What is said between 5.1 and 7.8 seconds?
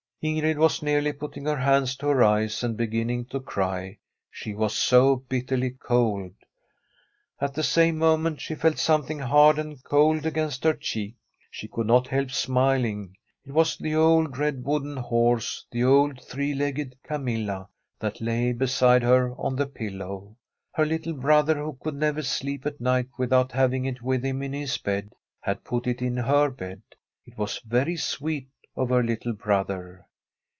bitterly cold. At the